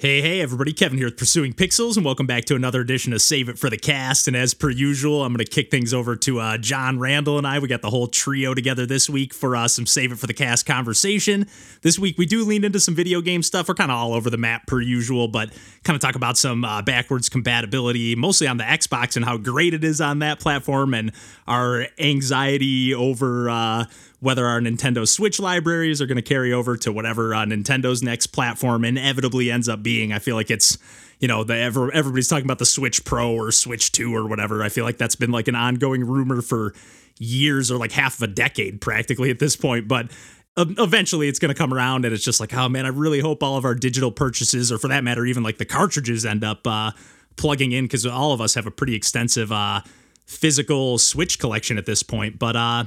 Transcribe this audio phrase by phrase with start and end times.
[0.00, 0.72] Hey, hey, everybody.
[0.72, 3.68] Kevin here with Pursuing Pixels, and welcome back to another edition of Save It for
[3.68, 4.28] the Cast.
[4.28, 7.44] And as per usual, I'm going to kick things over to uh, John Randall and
[7.44, 7.58] I.
[7.58, 10.34] We got the whole trio together this week for uh, some Save It for the
[10.34, 11.48] Cast conversation.
[11.82, 13.66] This week, we do lean into some video game stuff.
[13.66, 15.50] We're kind of all over the map per usual, but
[15.82, 19.74] kind of talk about some uh, backwards compatibility, mostly on the Xbox and how great
[19.74, 21.10] it is on that platform, and
[21.48, 23.84] our anxiety over uh,
[24.20, 28.28] whether our Nintendo Switch libraries are going to carry over to whatever uh, Nintendo's next
[28.28, 30.12] platform inevitably ends up being.
[30.12, 30.78] I feel like it's
[31.20, 34.62] you know the ever everybody's talking about the Switch Pro or Switch 2 or whatever.
[34.62, 36.74] I feel like that's been like an ongoing rumor for
[37.18, 40.10] years or like half of a decade practically at this point, but
[40.56, 43.44] eventually it's going to come around and it's just like oh man i really hope
[43.44, 46.66] all of our digital purchases or for that matter even like the cartridges end up
[46.66, 46.90] uh,
[47.36, 49.80] plugging in because all of us have a pretty extensive uh,
[50.26, 52.82] physical switch collection at this point but uh,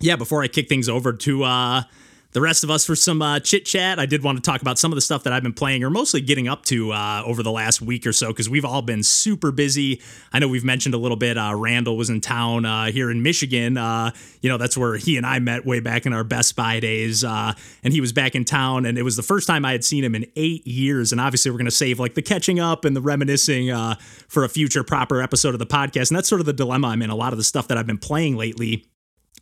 [0.00, 1.82] yeah, before I kick things over to uh,
[2.34, 4.76] the rest of us for some uh, chit chat, I did want to talk about
[4.76, 7.44] some of the stuff that I've been playing or mostly getting up to uh, over
[7.44, 10.02] the last week or so because we've all been super busy.
[10.32, 11.38] I know we've mentioned a little bit.
[11.38, 13.78] Uh, Randall was in town uh, here in Michigan.
[13.78, 14.10] Uh,
[14.40, 17.22] you know, that's where he and I met way back in our Best Buy days.
[17.22, 17.52] Uh,
[17.84, 20.02] and he was back in town, and it was the first time I had seen
[20.02, 21.12] him in eight years.
[21.12, 23.68] And obviously, we're going to save like the catching up and the reminiscing
[24.26, 26.10] for a future proper episode of the podcast.
[26.10, 27.10] And that's sort of the dilemma I'm in.
[27.10, 28.88] A lot of the stuff that I've been playing lately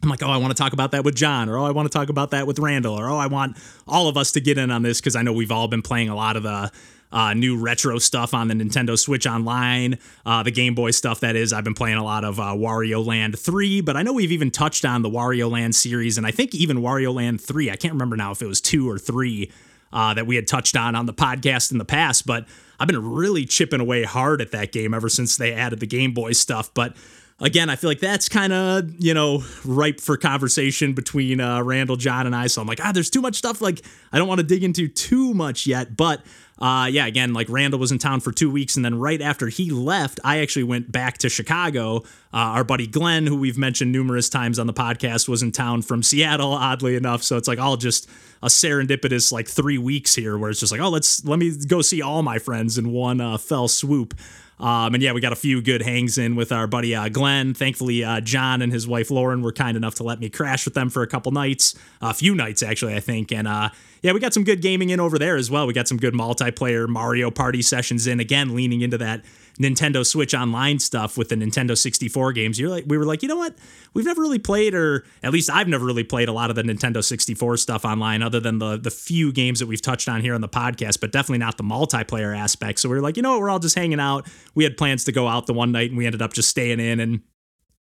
[0.02, 1.90] I'm like, oh, I want to talk about that with John, or oh, I want
[1.90, 4.58] to talk about that with Randall, or oh, I want all of us to get
[4.58, 6.72] in on this because I know we've all been playing a lot of the
[7.12, 11.20] uh, new retro stuff on the Nintendo Switch Online, uh, the Game Boy stuff.
[11.20, 14.12] That is, I've been playing a lot of uh, Wario Land 3, but I know
[14.12, 17.70] we've even touched on the Wario Land series, and I think even Wario Land 3.
[17.70, 19.52] I can't remember now if it was two or three
[19.92, 22.46] uh, that we had touched on on the podcast in the past, but
[22.80, 26.14] I've been really chipping away hard at that game ever since they added the Game
[26.14, 26.72] Boy stuff.
[26.74, 26.96] But
[27.42, 31.96] again, I feel like that's kind of, you know, ripe for conversation between uh, Randall,
[31.96, 32.46] John, and I.
[32.46, 33.60] So I'm like, ah, there's too much stuff.
[33.60, 35.96] Like, I don't want to dig into too much yet.
[35.96, 36.22] But
[36.58, 38.76] uh, yeah, again, like Randall was in town for two weeks.
[38.76, 41.98] And then right after he left, I actually went back to Chicago.
[42.32, 45.82] Uh, our buddy Glenn, who we've mentioned numerous times on the podcast, was in town
[45.82, 47.24] from Seattle, oddly enough.
[47.24, 48.08] So it's like all just
[48.42, 51.82] a serendipitous like three weeks here where it's just like, oh, let's let me go
[51.82, 54.14] see all my friends in one uh, fell swoop.
[54.62, 57.52] Um, and yeah, we got a few good hangs in with our buddy uh, Glenn.
[57.52, 60.74] Thankfully, uh, John and his wife Lauren were kind enough to let me crash with
[60.74, 63.32] them for a couple nights, a few nights actually, I think.
[63.32, 63.70] And uh,
[64.02, 65.66] yeah, we got some good gaming in over there as well.
[65.66, 69.24] We got some good multiplayer Mario Party sessions in, again, leaning into that
[69.60, 73.28] Nintendo Switch Online stuff with the Nintendo 64 games, you're like, we were like, you
[73.28, 73.54] know what?
[73.94, 76.62] We've never really played, or at least I've never really played a lot of the
[76.62, 80.34] Nintendo 64 stuff online, other than the the few games that we've touched on here
[80.34, 82.80] on the podcast, but definitely not the multiplayer aspect.
[82.80, 83.40] So we were like, you know what?
[83.40, 84.26] We're all just hanging out.
[84.54, 86.80] We had plans to go out the one night, and we ended up just staying
[86.80, 87.20] in and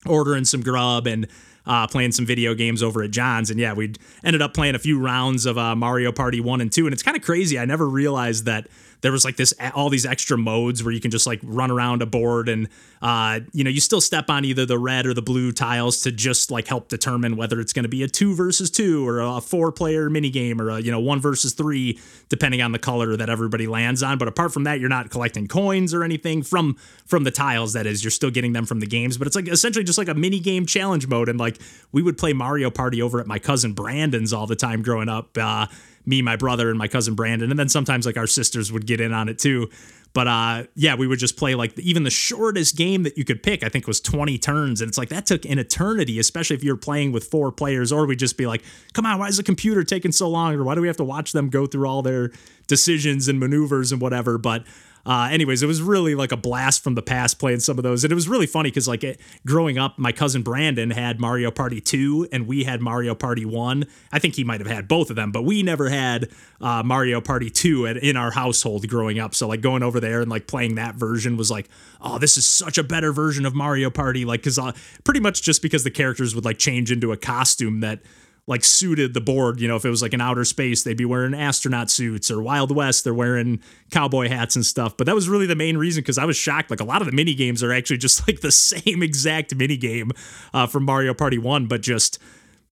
[0.07, 1.27] ordering some grub and
[1.67, 3.51] uh, playing some video games over at John's.
[3.51, 3.93] And yeah, we
[4.25, 6.87] ended up playing a few rounds of uh, Mario Party 1 and 2.
[6.87, 7.59] And it's kind of crazy.
[7.59, 8.69] I never realized that
[9.01, 12.03] there was like this all these extra modes where you can just like run around
[12.03, 12.69] a board and
[13.03, 16.13] uh, you know you still step on either the red or the blue tiles to
[16.13, 19.41] just like help determine whether it's going to be a two versus two or a
[19.41, 23.17] four player mini game or a you know one versus three depending on the color
[23.17, 24.19] that everybody lands on.
[24.19, 27.87] But apart from that you're not collecting coins or anything from from the tiles that
[27.87, 29.19] is you're still getting them from the games.
[29.19, 31.29] But it's like essentially just like a mini game challenge mode.
[31.29, 31.59] And like
[31.93, 35.37] we would play mario party over at my cousin brandon's all the time growing up
[35.39, 35.67] uh,
[36.07, 39.01] me, my brother, and my cousin Brandon, and then sometimes like our sisters would get
[39.01, 39.71] in on it too.
[40.13, 43.43] But uh, yeah, we would just play like even the shortest game that you could
[43.43, 43.63] pick.
[43.63, 46.77] I think was 20 turns, and it's like that took an eternity, especially if you're
[46.77, 47.93] playing with four players.
[47.93, 48.63] Or we'd just be like,
[48.93, 50.55] "Come on, why is the computer taking so long?
[50.55, 52.33] Or why do we have to watch them go through all their
[52.67, 54.65] decisions and maneuvers and whatever?" But
[55.07, 58.05] uh, anyways, it was really like a blast from the past playing some of those,
[58.05, 61.51] and it was really funny because like it, growing up, my cousin Brandon had Mario
[61.51, 63.87] Party two, and we had Mario Party one.
[64.13, 67.21] I think he might have had both of them, but we never had uh, Mario
[67.21, 69.35] Party two at, in our household growing up.
[69.35, 71.69] So like going over there and like playing that version was like,
[72.01, 74.25] oh, this is such a better version of Mario Party.
[74.25, 74.73] Like, because uh,
[75.05, 78.01] pretty much just because the characters would like change into a costume that
[78.47, 79.61] like suited the board.
[79.61, 82.43] You know, if it was like an outer space, they'd be wearing astronaut suits or
[82.43, 84.97] Wild West, they're wearing cowboy hats and stuff.
[84.97, 86.71] But that was really the main reason because I was shocked.
[86.71, 89.77] Like a lot of the mini games are actually just like the same exact mini
[89.77, 90.11] game
[90.53, 92.19] uh, from Mario Party One, but just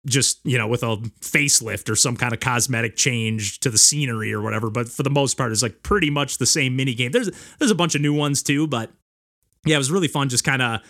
[0.06, 4.34] just you know with a facelift or some kind of cosmetic change to the scenery
[4.34, 4.70] or whatever.
[4.70, 7.12] But for the most part, it's like pretty much the same mini game.
[7.12, 8.92] There's there's a bunch of new ones too, but
[9.66, 10.82] yeah, it was really fun just kind of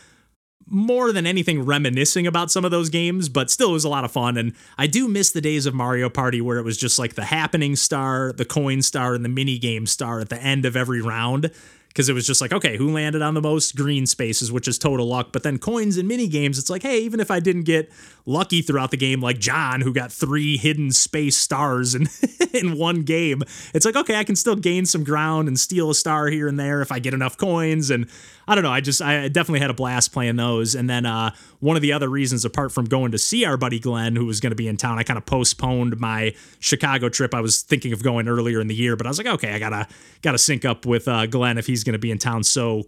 [0.67, 4.05] more than anything reminiscing about some of those games, but still it was a lot
[4.05, 4.37] of fun.
[4.37, 7.25] And I do miss the days of Mario Party where it was just like the
[7.25, 11.01] happening star, the coin star, and the mini game star at the end of every
[11.01, 11.51] round.
[11.93, 14.79] because it was just like, okay, who landed on the most green spaces, which is
[14.79, 15.29] total luck.
[15.31, 17.91] But then coins and mini games, it's like, hey, even if I didn't get
[18.25, 22.09] lucky throughout the game, like John, who got three hidden space stars in,
[22.53, 23.43] in one game,
[23.75, 26.59] it's like, okay, I can still gain some ground and steal a star here and
[26.59, 27.91] there if I get enough coins.
[27.91, 28.09] And
[28.47, 30.75] I don't know, I just, I definitely had a blast playing those.
[30.75, 33.79] And then uh, one of the other reasons, apart from going to see our buddy
[33.79, 37.33] Glenn, who was going to be in town, I kind of postponed my Chicago trip.
[37.33, 39.59] I was thinking of going earlier in the year, but I was like, okay, I
[39.59, 39.87] gotta,
[40.21, 42.83] gotta sync up with uh, Glenn if he's going to be in town so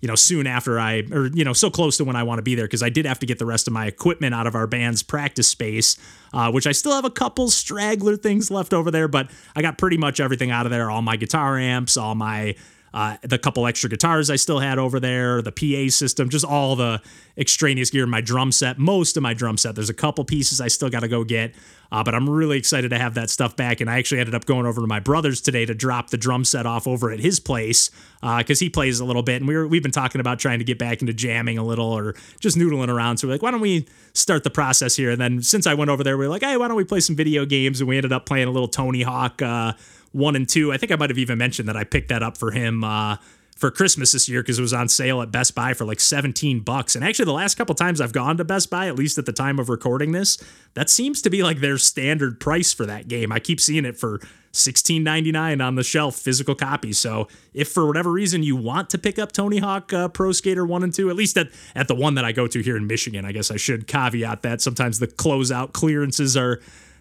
[0.00, 2.42] you know, soon after I, or, you know, so close to when I want to
[2.42, 4.54] be there, because I did have to get the rest of my equipment out of
[4.54, 5.98] our band's practice space,
[6.32, 9.76] uh, which I still have a couple straggler things left over there, but I got
[9.76, 12.54] pretty much everything out of there all my guitar amps, all my
[12.92, 16.76] uh, the couple extra guitars I still had over there, the PA system, just all
[16.76, 17.00] the
[17.38, 19.74] extraneous gear, in my drum set, most of my drum set.
[19.74, 21.54] There's a couple pieces I still got to go get,
[21.92, 23.80] uh, but I'm really excited to have that stuff back.
[23.80, 26.44] And I actually ended up going over to my brother's today to drop the drum
[26.44, 27.90] set off over at his place
[28.20, 30.58] because uh, he plays a little bit, and we were we've been talking about trying
[30.58, 33.16] to get back into jamming a little or just noodling around.
[33.18, 35.10] So we're like, why don't we start the process here?
[35.10, 37.00] And then since I went over there, we are like, hey, why don't we play
[37.00, 37.80] some video games?
[37.80, 39.72] And we ended up playing a little Tony Hawk uh,
[40.12, 40.72] one and two.
[40.72, 43.16] I think I might have even mentioned that I picked that up for him uh,
[43.60, 46.60] for Christmas this year because it was on sale at Best Buy for like 17
[46.60, 46.96] bucks.
[46.96, 49.32] And actually, the last couple times I've gone to Best Buy, at least at the
[49.32, 50.38] time of recording this,
[50.74, 53.30] that seems to be like their standard price for that game.
[53.30, 54.18] I keep seeing it for
[54.52, 56.94] 16.99 on the shelf, physical copy.
[56.94, 60.64] So if for whatever reason you want to pick up Tony Hawk uh, Pro Skater
[60.64, 62.86] 1 and 2, at least at, at the one that I go to here in
[62.86, 66.60] Michigan, I guess I should caveat that sometimes the closeout clearances are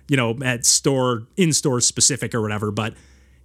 [0.10, 2.72] you know, at store, in store specific or whatever.
[2.72, 2.96] But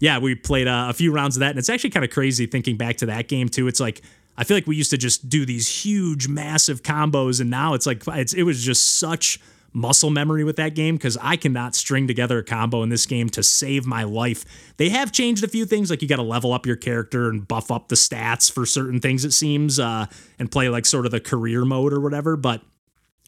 [0.01, 1.51] yeah, we played uh, a few rounds of that.
[1.51, 3.69] And it's actually kind of crazy thinking back to that game too.
[3.69, 4.03] It's like,
[4.37, 7.41] I feel like we used to just do these huge, massive combos.
[7.41, 9.39] And now it's like, it's, it was just such
[9.75, 13.29] muscle memory with that game because I cannot string together a combo in this game
[13.31, 14.45] to save my life.
[14.77, 17.47] They have changed a few things, like you got to level up your character and
[17.47, 20.07] buff up the stats for certain things, it seems, uh,
[20.39, 22.37] and play like sort of the career mode or whatever.
[22.37, 22.63] But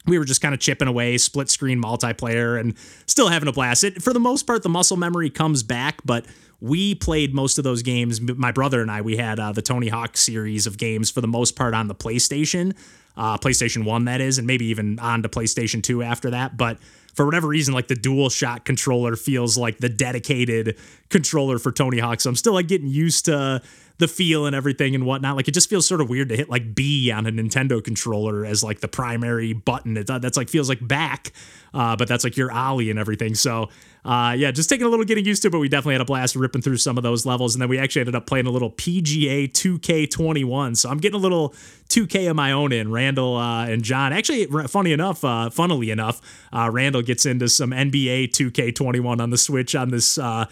[0.07, 2.75] we were just kind of chipping away, split screen multiplayer, and
[3.07, 3.85] still having a blast.
[3.85, 6.27] It for the most part, the muscle memory comes back, but
[6.61, 8.21] we played most of those games.
[8.21, 11.29] My brother and I, we had uh, the Tony Hawk series of games for the
[11.29, 12.75] most part on the PlayStation,
[13.17, 16.57] uh, PlayStation One, that is, and maybe even on to PlayStation Two after that.
[16.57, 16.79] But
[17.15, 20.77] for whatever reason, like the Dual Shock controller feels like the dedicated
[21.09, 22.21] controller for Tony Hawk.
[22.21, 23.63] So I'm still like getting used to
[23.99, 25.37] the feel and everything and whatnot.
[25.37, 28.45] Like it just feels sort of weird to hit like B on a Nintendo controller
[28.45, 29.97] as like the primary button.
[29.97, 31.33] It, that's like feels like back,
[31.73, 33.35] uh, but that's like your ollie and everything.
[33.35, 33.71] So
[34.07, 36.37] uh, yeah, just taking a little getting used to, but we definitely had a blast
[36.37, 37.57] ripping through some of those levels.
[37.57, 40.77] And then we actually ended up playing a little PGA 2K21.
[40.77, 41.51] So I'm getting a little
[41.89, 42.93] 2K of my own in.
[42.93, 44.13] Randall uh, and John.
[44.13, 46.21] Actually, funny enough, uh, funnily enough,
[46.53, 50.47] uh, Randall gets into some NBA 2K21 on the Switch on this uh,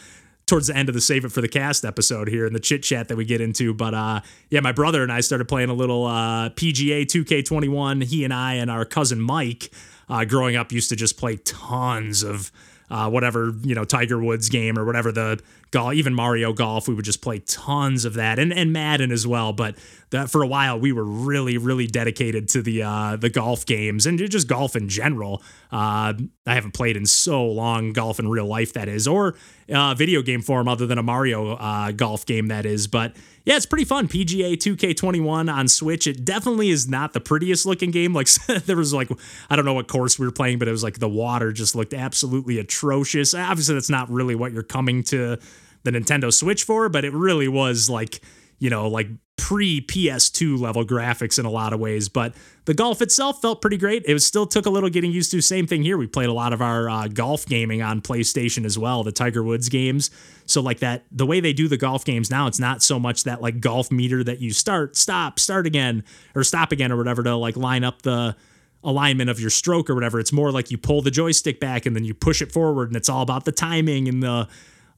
[0.46, 2.82] towards the end of the save it for the cast episode here and the chit
[2.82, 3.72] chat that we get into.
[3.72, 4.20] But uh,
[4.50, 8.04] yeah, my brother and I started playing a little uh, PGA 2K21.
[8.04, 9.70] He and I and our cousin Mike,
[10.08, 12.52] uh, growing up, used to just play tons of
[12.90, 15.40] uh, whatever you know Tiger Woods game or whatever the
[15.70, 16.88] golf, even Mario Golf.
[16.88, 19.52] We would just play tons of that and and Madden as well.
[19.52, 19.76] But
[20.10, 24.06] that for a while we were really really dedicated to the uh, the golf games
[24.06, 25.42] and just golf in general.
[25.72, 26.14] Uh,
[26.46, 29.34] I haven't played in so long golf in real life that is, or
[29.72, 33.56] uh, video game form other than a Mario uh, golf game that is, but yeah,
[33.56, 34.08] it's pretty fun.
[34.08, 36.06] PGA 2K21 on Switch.
[36.06, 38.14] It definitely is not the prettiest looking game.
[38.14, 38.28] Like
[38.64, 39.10] there was like
[39.50, 41.74] I don't know what course we were playing, but it was like the water just
[41.74, 43.34] looked absolutely atrocious.
[43.34, 45.38] Obviously, that's not really what you're coming to
[45.82, 48.22] the Nintendo Switch for, but it really was like
[48.64, 52.08] you know like pre PS2 level graphics in a lot of ways.
[52.08, 52.34] But
[52.64, 54.02] the golf itself felt pretty great.
[54.06, 55.42] It was still took a little getting used to.
[55.42, 55.98] Same thing here.
[55.98, 59.42] We played a lot of our uh, golf gaming on PlayStation as well, the Tiger
[59.42, 60.10] Woods games.
[60.46, 63.24] So like that, the way they do the golf games now, it's not so much
[63.24, 66.02] that like golf meter that you start, stop, start again,
[66.34, 68.34] or stop again, or whatever to like line up the
[68.82, 70.18] alignment of your stroke or whatever.
[70.18, 72.96] It's more like you pull the joystick back and then you push it forward, and
[72.96, 74.48] it's all about the timing and the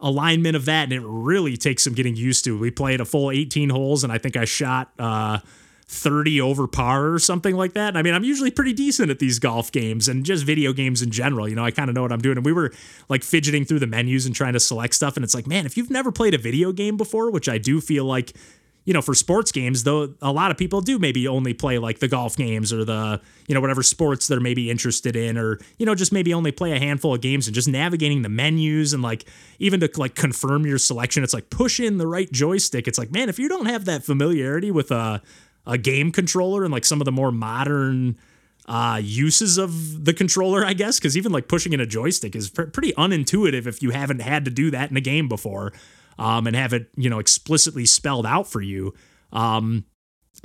[0.00, 2.58] alignment of that, and it really takes some getting used to.
[2.58, 5.38] We played a full 18 holes, and I think I shot uh,
[5.88, 7.96] 30 over par or something like that.
[7.96, 11.10] I mean, I'm usually pretty decent at these golf games and just video games in
[11.10, 11.48] general.
[11.48, 12.36] You know, I kind of know what I'm doing.
[12.36, 12.72] And we were
[13.08, 15.76] like fidgeting through the menus and trying to select stuff, and it's like, man, if
[15.76, 18.34] you've never played a video game before, which I do feel like
[18.86, 21.98] you know, for sports games, though, a lot of people do maybe only play like
[21.98, 25.84] the golf games or the, you know, whatever sports they're maybe interested in, or, you
[25.84, 29.02] know, just maybe only play a handful of games and just navigating the menus and
[29.02, 29.24] like
[29.58, 32.86] even to like confirm your selection, it's like push in the right joystick.
[32.86, 35.20] It's like, man, if you don't have that familiarity with a,
[35.66, 38.16] a game controller and like some of the more modern,
[38.68, 42.50] uh, uses of the controller, I guess, because even like pushing in a joystick is
[42.50, 45.72] pr- pretty unintuitive if you haven't had to do that in a game before
[46.18, 48.94] um, and have it, you know, explicitly spelled out for you.
[49.32, 49.84] Um,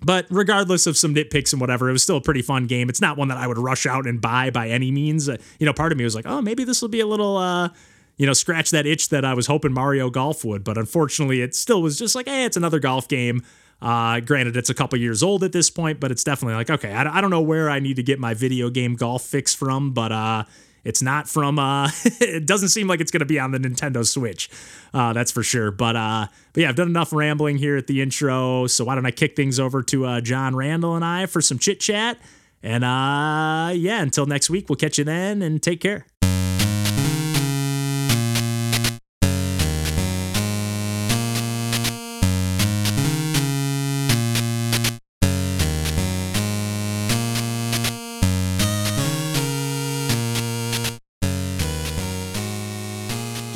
[0.04, 2.90] but regardless of some nitpicks and whatever, it was still a pretty fun game.
[2.90, 5.30] It's not one that I would rush out and buy by any means.
[5.30, 7.38] Uh, you know, part of me was like, oh, maybe this will be a little,
[7.38, 7.70] uh,
[8.18, 10.64] you know, scratch that itch that I was hoping Mario Golf would.
[10.64, 13.44] But unfortunately, it still was just like, hey, it's another golf game.
[13.82, 16.94] Uh, granted, it's a couple years old at this point, but it's definitely like, okay,
[16.94, 19.92] I, I don't know where I need to get my video game golf fix from,
[19.92, 20.44] but uh,
[20.84, 21.60] it's not from.
[21.60, 24.50] Uh, it doesn't seem like it's going to be on the Nintendo Switch.
[24.94, 25.72] Uh, that's for sure.
[25.72, 28.68] But uh, but yeah, I've done enough rambling here at the intro.
[28.68, 31.60] So why don't I kick things over to uh, John Randall and I for some
[31.60, 32.18] chit chat?
[32.64, 36.06] And uh, yeah, until next week, we'll catch you then, and take care.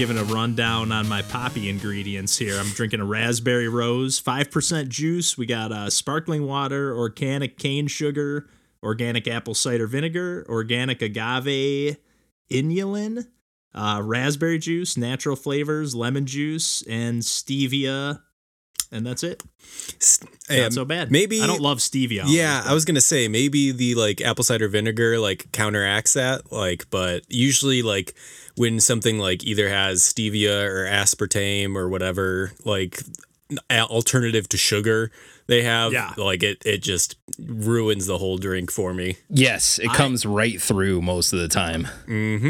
[0.05, 2.59] Giving a rundown on my Poppi ingredients here.
[2.59, 5.35] I'm drinking a raspberry rose, 5% juice.
[5.35, 8.47] We got uh, sparkling water, organic cane sugar,
[8.83, 11.97] organic apple cider vinegar, organic agave
[12.51, 13.25] inulin,
[13.73, 18.21] uh, raspberry juice, natural flavors, lemon juice, and stevia.
[18.91, 19.43] And that's it.
[20.49, 21.11] Not Um, so bad.
[21.11, 22.23] Maybe I don't love stevia.
[22.27, 26.89] Yeah, I was gonna say maybe the like apple cider vinegar like counteracts that, like,
[26.89, 28.13] but usually like
[28.55, 33.01] when something like either has stevia or aspartame or whatever like
[33.71, 35.11] alternative to sugar
[35.47, 36.13] they have, Yeah.
[36.17, 39.17] like it it just ruins the whole drink for me.
[39.29, 41.87] Yes, it comes right through most of the time.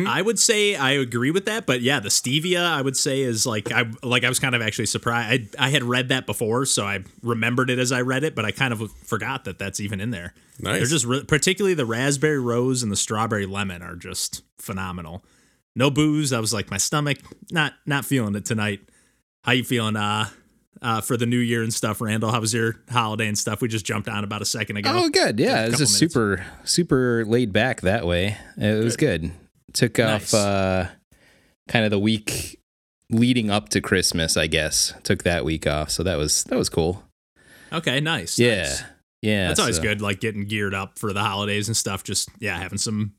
[0.08, 3.46] I would say I agree with that, but yeah, the stevia I would say is
[3.46, 5.50] like I like I was kind of actually surprised.
[5.60, 8.46] I I had read that before, so I remembered it as I read it, but
[8.46, 10.34] I kind of forgot that that's even in there.
[10.60, 10.78] Nice.
[10.78, 15.26] They're just re- particularly the raspberry rose and the strawberry lemon are just phenomenal.
[15.76, 16.32] No booze.
[16.32, 17.18] I was like my stomach
[17.52, 18.80] not not feeling it tonight.
[19.44, 19.98] How you feeling?
[19.98, 20.30] Uh.
[20.82, 23.62] Uh, for the new year and stuff, Randall, how was your holiday and stuff?
[23.62, 24.92] We just jumped on about a second ago.
[24.94, 25.40] Oh, good.
[25.40, 26.14] Yeah, it was just minutes.
[26.14, 28.38] super, super laid back that way.
[28.58, 29.32] It was good.
[29.74, 30.34] Took Nice.
[30.34, 30.88] off uh,
[31.70, 32.60] kind of the week
[33.10, 34.94] leading up to Christmas, I guess.
[35.04, 37.04] Took that week off, so that was that was cool.
[37.74, 38.38] Okay, nice.
[38.38, 38.84] Yeah, nice.
[39.22, 39.48] yeah.
[39.48, 42.04] That's always so- good, like getting geared up for the holidays and stuff.
[42.04, 43.14] Just yeah, having some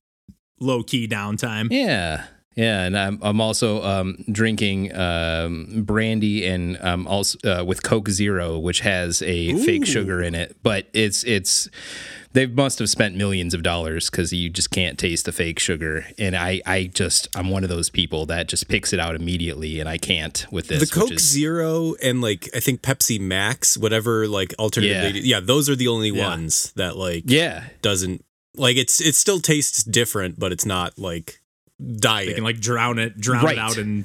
[0.60, 1.68] low key downtime.
[1.70, 2.26] Yeah.
[2.56, 8.08] Yeah, and I'm I'm also um, drinking um, brandy and um, also uh, with Coke
[8.08, 10.56] Zero, which has a fake sugar in it.
[10.62, 11.68] But it's it's
[12.32, 16.06] they must have spent millions of dollars because you just can't taste the fake sugar.
[16.18, 19.78] And I I just I'm one of those people that just picks it out immediately,
[19.78, 20.80] and I can't with this.
[20.88, 25.36] the Coke is, Zero and like I think Pepsi Max, whatever like alternative Yeah.
[25.36, 26.26] Yeah, those are the only Yeah.
[26.28, 31.42] ones that like yeah, doesn't like it's it still tastes different, but it's not like
[31.85, 32.28] diet.
[32.28, 33.56] They can like drown it, drown Right.
[33.56, 34.04] it out in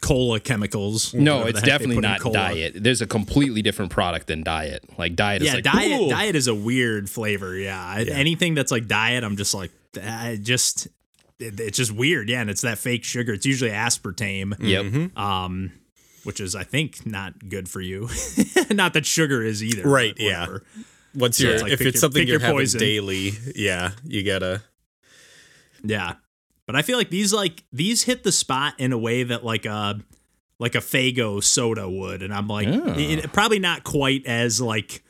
[0.00, 1.12] cola chemicals.
[1.14, 2.74] no, it's the heck they definitely not diet.
[2.76, 4.84] There's a completely different product than diet.
[4.98, 6.00] Like diet is Yeah, like diet.
[6.00, 7.56] "Ooh." Diet is a weird flavor.
[7.56, 9.70] Yeah, I- anything that's like diet, I'm just like,
[10.02, 10.86] I just,
[11.38, 12.28] it, it's just weird.
[12.28, 13.32] Yeah, and it's that fake sugar.
[13.32, 14.54] It's usually aspartame.
[14.60, 15.16] Yep.
[15.18, 15.72] um,
[16.24, 18.08] which is I think not good for you.
[18.70, 19.88] not that sugar is either.
[19.88, 20.40] Right, yeah.
[20.42, 20.64] whatever.
[21.14, 22.78] Once So you're it's like if it's your- something you're your having poison.
[22.80, 24.62] daily, yeah, you gotta.
[25.84, 26.14] Yeah.
[26.66, 29.66] But I feel like these like these hit the spot in a way that like
[29.66, 30.00] a
[30.58, 32.94] like a Faygo soda would, and I'm like Oh.
[32.96, 35.02] it- probably not quite as like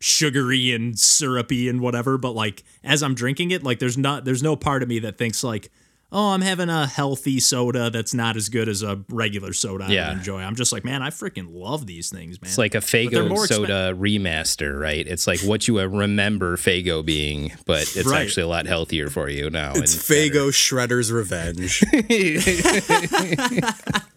[0.00, 4.42] sugary and syrupy and whatever, but like as I'm drinking it, like there's not there's
[4.42, 5.70] no part of me that thinks like,
[6.10, 9.88] oh, I'm having a healthy soda that's not as good as a regular soda I
[9.88, 10.08] Yeah.
[10.08, 10.40] would enjoy.
[10.40, 12.48] I'm just like, man, I freaking love these things, man.
[12.48, 15.06] It's like a Faygo more expen- soda remaster, right?
[15.06, 18.22] It's like what you uh, remember Faygo being, but it's Right.
[18.22, 19.72] actually a lot healthier for you now.
[19.74, 20.30] It's and better.
[20.30, 21.80] Faygo Shredder's Revenge.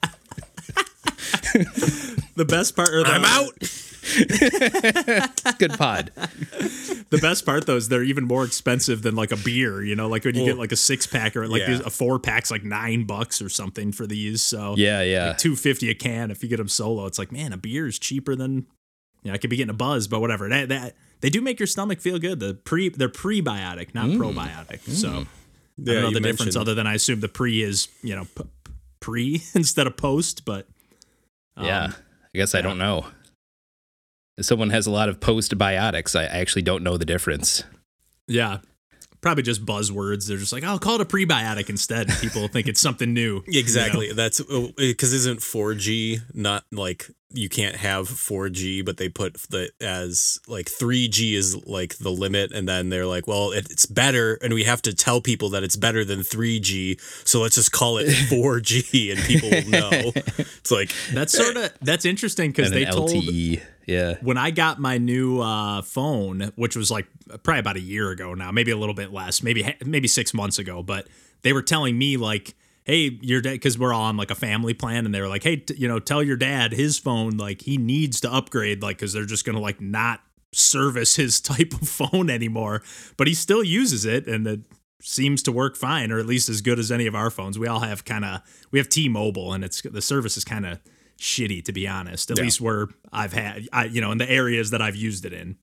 [2.35, 2.89] the best part.
[2.93, 3.53] Or the, I'm out.
[5.59, 6.11] Good pod.
[6.15, 9.83] The best part though is they're even more expensive than like a beer.
[9.83, 11.67] You know, like when you get like a six pack or like Yeah.
[11.71, 14.41] these, a four pack's like nine bucks or something for these.
[14.41, 15.33] So Yeah, yeah.
[15.33, 17.05] two fifty a can if you get them solo.
[17.05, 18.65] It's like man, a beer is cheaper than.
[19.23, 20.49] Yeah, I could be getting a buzz, but whatever.
[20.49, 22.39] That that they do make your stomach feel good.
[22.39, 24.81] The pre they're prebiotic, not probiotic.
[24.89, 25.27] So I don't
[25.85, 28.71] know you the difference other than I assume the pre is you know p- p-
[28.99, 30.43] pre instead of post.
[30.43, 30.67] But
[31.55, 31.91] um, yeah.
[32.33, 33.05] I guess I don't know.
[34.41, 37.63] If someone has a lot of postbiotics, I actually don't know the difference.
[38.27, 38.57] yeah.
[39.21, 40.27] Probably just buzzwords.
[40.27, 42.07] They're just like, I'll call it a prebiotic instead.
[42.21, 43.43] People think it's something new.
[43.45, 43.59] you know?
[43.59, 44.13] Exactly.
[44.13, 49.71] That's oh, because isn't 4G not like you can't have 4G, but they put the
[49.79, 54.37] as like 3G is like the limit, and then they're like, well, it, it's better,
[54.41, 57.97] and we have to tell people that it's better than 3G, so let's just call
[57.97, 60.11] it 4G, and people will know.
[60.61, 63.61] It's like That's sort of that's interesting because they told LTE.
[63.87, 64.15] Yeah.
[64.21, 67.07] when I got my new uh, phone, which was like
[67.43, 70.59] probably about a year ago now, maybe a little bit less, maybe maybe six months
[70.59, 71.07] ago, but
[71.41, 72.55] they were telling me like,
[72.91, 75.43] "Hey, your dad," because we're all on like a family plan, and they were like,
[75.43, 78.97] "Hey, t- you know, tell your dad his phone like he needs to upgrade, like
[78.97, 80.21] because they're just gonna like not
[80.53, 82.83] service his type of phone anymore,
[83.17, 84.59] but he still uses it, and it
[85.01, 87.57] seems to work fine, or at least as good as any of our phones.
[87.57, 90.79] We all have kind of we have T-Mobile, and it's the service is kind of
[91.19, 92.29] shitty to be honest.
[92.31, 92.43] At Yeah.
[92.43, 95.55] least where I've had, I you know, in the areas that I've used it in,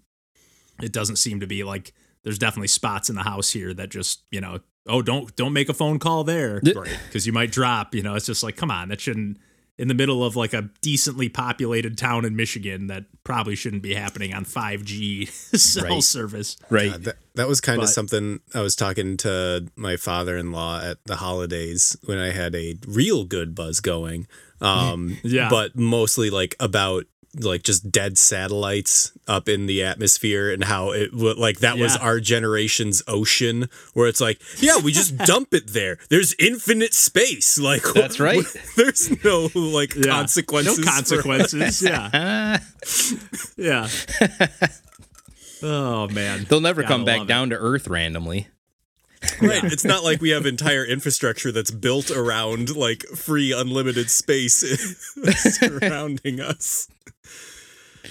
[0.82, 1.92] it doesn't seem to be like
[2.24, 5.68] there's definitely spots in the house here that just you know, oh don't don't make
[5.68, 6.98] a phone call there, right?
[7.06, 7.94] Because you might drop.
[7.94, 9.38] You know, it's just like come on, that shouldn't.
[9.80, 13.94] In the middle of like a decently populated town in Michigan, that probably shouldn't be
[13.94, 16.02] happening on 5G cell Right.
[16.02, 16.56] service.
[16.68, 17.00] Right.
[17.04, 21.96] that, that was kind of something I was talking to my father-in-law at the holidays
[22.06, 24.26] when I had a real good buzz going.
[24.60, 25.48] Um, Yeah.
[25.48, 27.04] but mostly like about
[27.38, 31.94] like just dead satellites up in the atmosphere and how it wa- like that was
[31.98, 37.58] our generation's ocean where it's like yeah we just dump it there there's infinite space
[37.58, 38.44] like That's right.
[38.76, 40.10] there's no like Yeah.
[40.10, 41.82] consequences No consequences.
[41.82, 42.58] yeah.
[43.56, 43.88] yeah.
[45.62, 46.46] Oh man.
[46.48, 47.28] They'll never Gotta come back love it.
[47.28, 48.48] down to Earth randomly.
[49.42, 49.64] Right.
[49.64, 54.54] It's not like we have entire infrastructure that's built around like free unlimited space
[55.58, 56.88] surrounding us.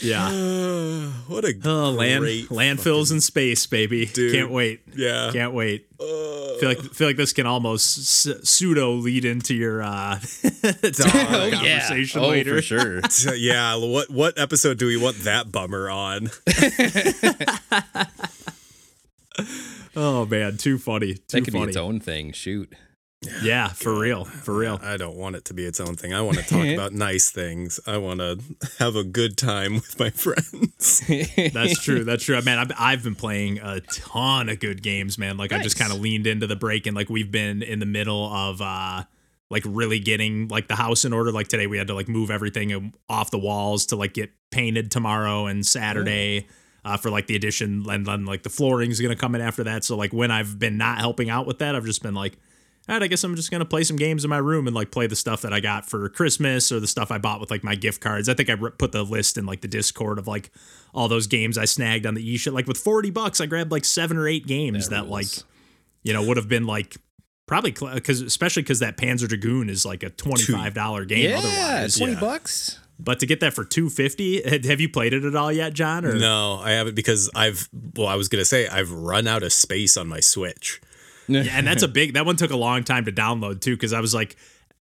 [0.02, 0.28] Yeah.
[0.28, 4.06] Uh, what a Oh, land great landfills in space, baby.
[4.06, 4.34] Dude.
[4.34, 4.82] Can't wait.
[4.96, 5.32] yeah.
[5.34, 5.88] Can't wait.
[5.98, 10.20] feel like feel like this can almost s- pseudo lead into your uh
[10.62, 12.56] conversation oh, later.
[12.58, 13.02] for sure.
[13.36, 16.30] Yeah, what what episode do we want that bummer on?
[19.96, 21.16] Oh man, too funny.
[21.16, 21.66] Too that could funny.
[21.66, 22.32] be its own thing.
[22.32, 22.72] Shoot.
[23.42, 24.26] Yeah, for real.
[24.26, 24.80] For real.
[24.82, 26.14] I don't want it to be its own thing.
[26.14, 27.80] I want to talk about nice things.
[27.88, 28.40] I want to
[28.80, 31.02] have a good time with my friends.
[31.54, 32.04] That's true.
[32.04, 32.40] That's true.
[32.42, 35.38] Man, I've, I've been playing a ton of good games, man.
[35.38, 37.86] Like I just kind of leaned into the break and like we've been in the
[37.86, 39.04] middle of uh
[39.50, 41.32] like really getting like the house in order.
[41.32, 44.92] Like today we had to like move everything off the walls to like get painted
[44.92, 46.48] tomorrow and Saturday.
[46.86, 49.84] Uh, for like the addition and then like the flooring's gonna come in after that.
[49.84, 52.38] So like when I've been not helping out with that, I've just been like,
[52.90, 54.92] all right, I guess I'm just gonna play some games in my room and like
[54.92, 57.64] play the stuff that I got for Christmas or the stuff I bought with like
[57.64, 58.30] my gift cards.
[58.30, 60.52] I think I put the list in like the Discord of like
[60.94, 62.54] all those games I snagged on the eShop.
[62.54, 65.28] Like with 40 bucks, I grabbed like seven or eight games that like
[66.04, 66.96] you know would have been like
[67.46, 71.38] probably because especially because that Panzer Dragoon is like a twenty five dollar game Yeah,
[71.40, 71.98] otherwise.
[71.98, 72.20] twenty Yeah.
[72.20, 72.80] bucks.
[73.00, 76.04] But to get that for two fifty, have you played it at all yet, John?
[76.04, 79.54] Or No, I haven't because I've well, I was gonna say I've run out of
[79.54, 80.82] space on my Switch.
[81.28, 82.14] Yeah, and that's a big.
[82.14, 84.36] That one took a long time to download too, because I was like,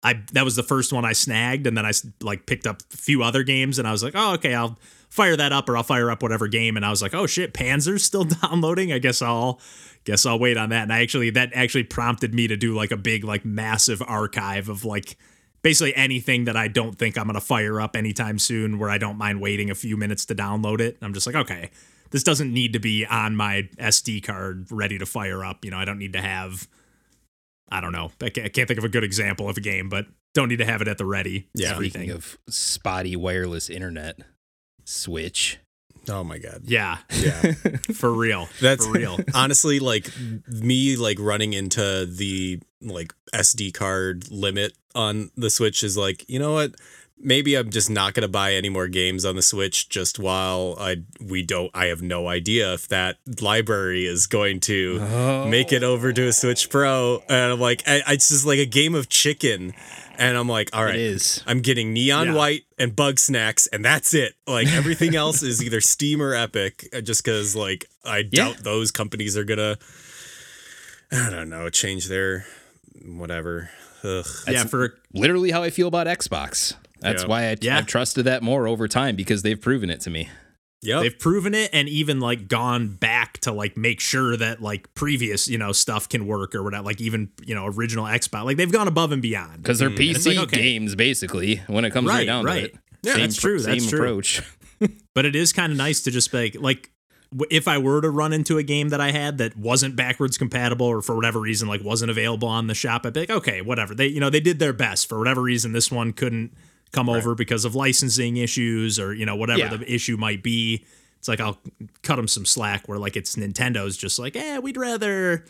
[0.03, 2.97] I that was the first one I snagged, and then I like picked up a
[2.97, 4.77] few other games, and I was like, oh okay, I'll
[5.09, 7.53] fire that up, or I'll fire up whatever game, and I was like, oh shit,
[7.53, 8.93] Panzer's still downloading.
[8.93, 9.59] I guess I'll
[10.03, 10.83] guess I'll wait on that.
[10.83, 14.69] And I actually that actually prompted me to do like a big like massive archive
[14.69, 15.17] of like
[15.63, 19.17] basically anything that I don't think I'm gonna fire up anytime soon, where I don't
[19.17, 20.97] mind waiting a few minutes to download it.
[21.01, 21.71] I'm just like, okay,
[22.11, 25.63] this doesn't need to be on my SD card ready to fire up.
[25.63, 26.67] You know, I don't need to have.
[27.69, 28.11] I don't know.
[28.21, 30.59] I can't, I can't think of a good example of a game, but don't need
[30.59, 31.47] to have it at the ready.
[31.53, 31.71] Yeah.
[31.71, 32.03] everything.
[32.03, 34.19] Speaking of spotty wireless internet,
[34.85, 35.59] Switch.
[36.09, 36.61] Oh my god.
[36.63, 37.51] yeah, Yeah.
[37.93, 38.47] for real.
[38.61, 39.17] That's for real.
[39.33, 40.09] honestly like
[40.47, 46.39] me like running into the like SD card limit on the Switch is like, you
[46.39, 46.75] know what?
[47.19, 50.97] Maybe I'm just not gonna buy any more games on the Switch just while I
[51.19, 56.13] we don't I have no idea if that library is going to make it over
[56.13, 57.23] to a Switch Pro.
[57.27, 59.73] And I'm like, I, it's just like a game of chicken.
[60.19, 61.43] And I'm like, all right, is.
[61.45, 62.33] I'm getting neon Yeah.
[62.35, 64.33] white and Bugsnax, and that's it.
[64.47, 68.45] Like everything else is either Steam or Epic, uh, just because like I Yeah.
[68.45, 69.77] doubt those companies are gonna,
[71.11, 72.45] I don't know, change their
[73.05, 73.69] whatever.
[74.03, 74.25] Ugh.
[74.47, 76.75] yeah, for Literally how I feel about Xbox.
[76.99, 77.27] That's Yeah.
[77.27, 77.77] why I, Yeah.
[77.77, 80.29] I've trusted that more over time because they've proven it to me.
[80.83, 80.99] Yeah.
[80.99, 85.47] they've proven it and even like gone back to like make sure that like previous
[85.47, 86.83] you know stuff can work or whatever.
[86.83, 88.45] Like even you know original Xbox.
[88.45, 89.63] Like they've gone above and beyond.
[89.63, 89.97] Because they're mm.
[89.97, 90.61] PC like, okay.
[90.61, 92.59] games, basically, when it comes right, Right, down right.
[92.59, 92.75] to it.
[93.03, 93.99] Yeah, same, that's true, Same that's true.
[93.99, 94.43] approach.
[95.15, 96.91] but it is kind of nice to just like, like
[97.49, 100.85] if I were to run into a game that I had that wasn't backwards compatible
[100.85, 103.95] or for whatever reason like wasn't available on the shop, I'd be like, okay, whatever.
[103.95, 105.71] They you know they did their best for whatever reason.
[105.71, 106.53] This one couldn't
[106.91, 109.75] come over because of licensing issues or you know whatever Yeah.
[109.77, 110.85] the issue might be.
[111.19, 111.57] It's like I'll
[112.03, 115.43] cut them some slack where like it's Nintendo's just like, eh, we'd rather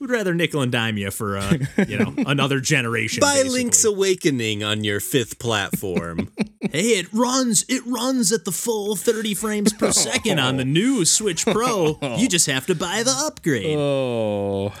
[0.00, 1.56] we'd rather nickel and dime you for uh,
[1.88, 3.20] you know another generation.
[3.20, 3.58] Buy basically.
[3.58, 6.30] Link's Awakening on your fifth platform.
[6.72, 11.04] Hey, it runs it runs at the full 30 frames per second on the new
[11.04, 11.98] Switch Pro.
[12.16, 13.76] You just have to buy the upgrade.
[13.78, 14.72] Oh,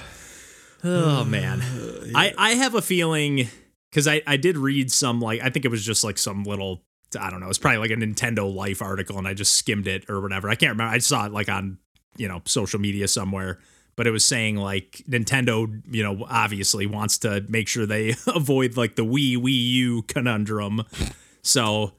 [0.82, 1.60] Oh man,
[2.14, 3.48] I I have a feeling
[3.94, 6.82] because I I did read some like I think it was just like some little
[7.18, 10.10] I don't know it's probably like a Nintendo Life article and I just skimmed it
[10.10, 11.78] or whatever I can't remember I saw it like on
[12.16, 13.60] you know social media somewhere
[13.94, 18.76] but it was saying like Nintendo you know obviously wants to make sure they avoid
[18.76, 20.82] like the Wii Wii U conundrum
[21.42, 21.92] so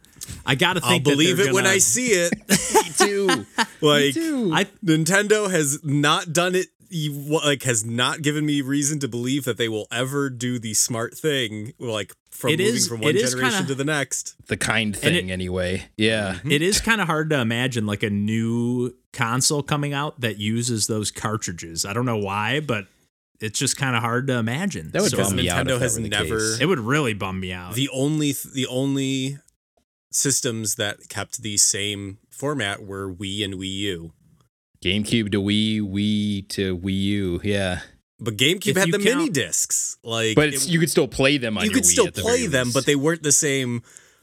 [0.46, 1.08] I got to think.
[1.08, 2.34] I'll believe it when gonna- I see it.
[2.74, 3.46] me too.
[3.82, 4.52] Like too.
[4.54, 7.12] I Nintendo has not done it you-
[7.44, 11.18] like has not given me reason to believe that they will ever do the smart
[11.18, 14.36] thing like from It moving is- from one it is generation kinda- to the next.
[14.48, 15.88] the kind thing, anyway.
[15.98, 16.36] Yeah.
[16.36, 16.52] Mm-hmm.
[16.52, 20.88] it is kind of hard to imagine like a new console coming out that uses
[20.88, 21.86] those cartridges.
[21.86, 22.88] I don't know why, but
[23.42, 24.92] it's just kind of hard to imagine.
[24.92, 25.66] That would So bum me out.
[25.68, 26.60] Nintendo if has never- case.
[26.62, 27.76] it would really bum me out.
[27.76, 29.38] The only the only
[30.12, 34.14] systems that kept the same format were Wii and Wii U.
[34.86, 37.42] GameCube to Wii, Wii to Wii U.
[37.44, 37.80] Yeah,
[38.20, 39.98] But GameCube If had you the mini discs.
[40.04, 42.22] Like but it- you could still play them on you your could Wii still the
[42.22, 42.74] play them, least.
[42.76, 43.82] but they weren't the same.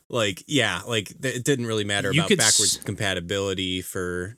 [0.09, 4.37] Like yeah, like it didn't really matter You about backwards s- compatibility for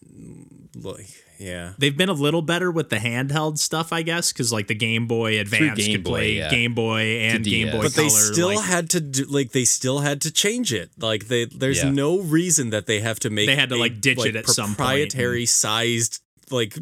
[0.77, 1.07] like
[1.45, 1.73] yeah.
[1.79, 5.07] They've been a little better with the handheld stuff, I guess, because like the Game
[5.07, 6.51] Boy Advance Game could Boy, play yeah.
[6.51, 7.75] Game Boy and Game DS.
[7.75, 8.05] Boy But Color.
[8.05, 10.91] they still like, had to do like they still had to change it.
[10.99, 11.91] Like they there's Yeah.
[11.91, 14.49] no reason that they have to make They had to, a, like, ditch it at
[14.49, 16.77] some proprietary sized like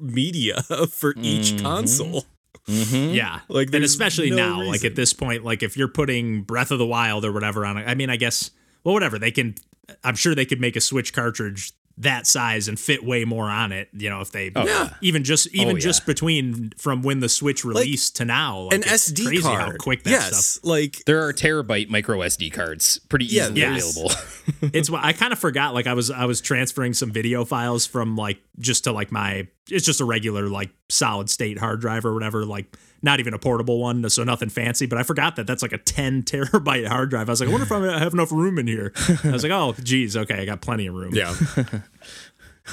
[0.00, 2.24] media for each console.
[2.68, 3.14] Mhm.
[3.14, 6.70] yeah, Like, and especially no now, like at this point, like if you're putting Breath
[6.70, 8.50] of the Wild or whatever on it, I mean, I guess,
[8.84, 9.54] well, whatever they can.
[10.02, 13.70] I'm sure they could make a Switch cartridge that size and fit way more on
[13.70, 13.88] it.
[13.92, 14.94] You know, if they, oh, yeah.
[15.00, 16.06] even just even Oh, just yeah.
[16.06, 19.60] between from when the Switch released to now, like, An it's SD crazy card.
[19.60, 20.64] how quick that yes, stuff.
[20.64, 23.96] like There are terabyte micro SD cards, pretty Yeah, easily yes.
[23.96, 24.16] available.
[24.74, 25.72] it's what I kind of forgot.
[25.74, 29.46] Like I was I was transferring some video files from like just to like my
[29.70, 32.44] it's just a regular like solid state hard drive or whatever.
[32.44, 34.86] Like not even a portable one, so nothing fancy.
[34.86, 37.28] But I forgot that that's like a 10 terabyte hard drive.
[37.28, 38.92] I was like, I wonder if I have enough room in here.
[39.22, 41.14] I was like, oh, geez, okay, I got plenty of room.
[41.14, 41.34] yeah.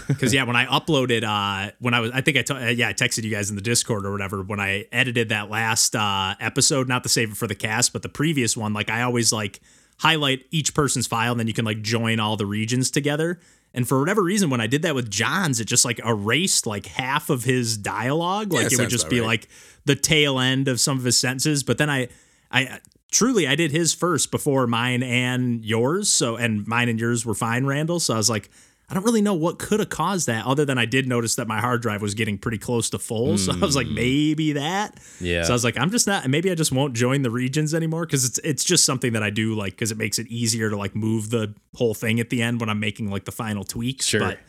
[0.08, 2.88] Because yeah, when I uploaded, uh, when I was, I think I, t- uh, yeah,
[2.88, 4.41] I texted you guys in the Discord or whatever.
[4.41, 8.02] When I edited that last uh, episode, not to save it for the cast, but
[8.02, 9.60] the previous one, like I always like
[10.00, 13.41] highlight each person's file, and then you can like join all the regions together.
[13.73, 16.88] And for whatever reason, when I did that with John's, it just like erased like
[16.88, 18.51] half of his dialogue.
[18.51, 19.27] Like it would just be right.
[19.27, 19.47] like
[19.86, 21.63] the tail end of some of his sentences.
[21.63, 22.10] But then I,
[22.51, 22.79] I
[23.12, 26.12] truly I did his first before mine and yours.
[26.12, 27.99] So and mine and yours were fine, Randall.
[27.99, 28.49] So I was like,
[28.91, 31.47] I don't really know what could have caused that, other than I did notice that
[31.47, 33.38] my hard drive was getting pretty close to full.
[33.38, 33.95] So I was like, hmm.
[33.95, 34.99] maybe that.
[35.21, 35.43] Yeah.
[35.43, 36.30] So I was like, I'm just not.
[36.30, 39.30] Maybe I just won't join the regions anymore because it's it's just something that I
[39.30, 42.41] do like because it makes it easier to like move the whole thing at the
[42.41, 44.08] end when I'm making like the final tweaks.
[44.08, 44.19] Sure.
[44.19, 44.39] But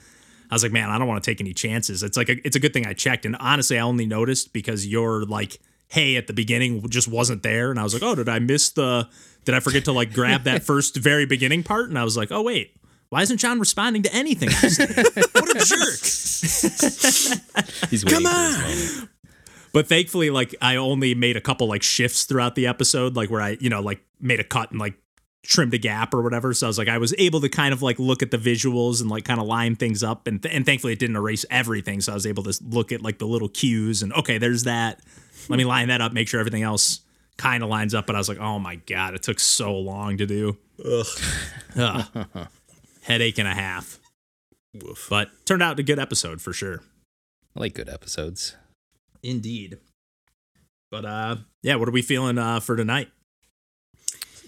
[0.51, 2.03] I was like, man, I don't want to take any chances.
[2.03, 4.85] It's like a, it's a good thing I checked, and honestly, I only noticed because
[4.85, 8.29] you're like, hey, at the beginning just wasn't there, and I was like, oh, did
[8.29, 9.09] I miss the?
[9.45, 11.91] Did I forget to like grab that first very beginning part?
[11.91, 12.77] And I was like, oh wait.
[13.13, 14.49] Why isn't John responding to anything?
[15.35, 16.01] What a jerk!
[17.91, 18.39] He's waiting for
[18.71, 19.11] his moment.
[19.75, 23.43] But thankfully, like I only made a couple like shifts throughout the episode, like where
[23.43, 24.95] I, you know, like made a cut and like
[25.43, 26.55] trimmed a gap or whatever.
[26.55, 29.03] So I was like, I was able to kind of like look at the visuals
[29.03, 32.01] and like kind of line things up, and and thankfully it didn't erase everything.
[32.01, 35.01] So I was able to look at like the little cues and okay, there's that.
[35.51, 37.01] Let me line that up, make sure everything else
[37.37, 38.07] kind of lines up.
[38.07, 40.57] But I was like, oh my god, it took so long to do.
[40.83, 42.47] Ugh.
[43.03, 43.99] Headache and a half.
[44.75, 45.07] Woof.
[45.11, 46.83] But turned out a good episode for sure.
[47.57, 48.57] I like good episodes.
[49.23, 49.79] Indeed.
[50.91, 53.09] But uh yeah, what are we feeling uh for tonight?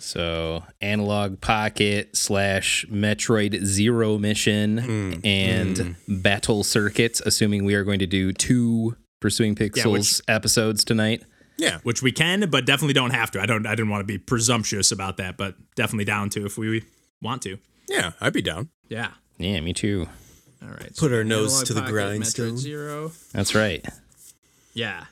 [0.01, 8.01] So, Analog Pocket slash Metroid Zero Mission Mm, and Battle Circuits, assuming we are going
[8.01, 11.23] to do two Pursuing Pixels which- episodes tonight.
[11.57, 11.79] Yeah.
[11.85, 13.41] Which we can, but definitely don't have to.
[13.41, 16.59] I don't I didn't want to be presumptuous about that, but definitely down to if
[16.59, 16.83] we
[17.23, 17.59] want to.
[17.89, 18.71] Yeah, I'd be down.
[18.89, 19.11] Yeah.
[19.39, 20.07] Yeah, me too.
[20.63, 20.93] All right.
[20.97, 22.57] Put our nose to the grindstone.
[22.57, 23.13] Zero.
[23.33, 23.85] That's right.
[24.73, 25.05] Yeah.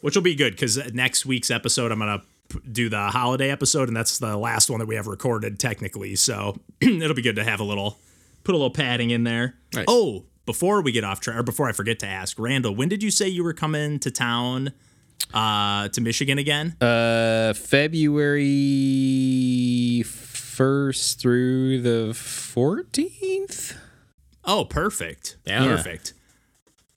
[0.00, 3.88] Which will be good because next week's episode, I'm going to do the holiday episode,
[3.88, 6.16] and that's the last one that we have recorded technically.
[6.16, 7.98] So it'll be good to have a little,
[8.44, 9.54] put a little padding in there.
[9.74, 9.84] Nice.
[9.88, 13.02] Oh, before we get off track, or before I forget to ask, Randall, when did
[13.02, 14.72] you say you were coming to town
[15.34, 16.74] uh, to Michigan again?
[16.80, 18.44] Uh, February
[20.58, 23.78] first through the fourteenth.
[24.44, 25.36] Oh, perfect.
[25.46, 25.64] Yeah.
[25.64, 26.14] Perfect.